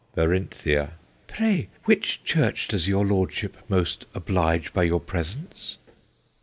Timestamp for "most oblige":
3.69-4.73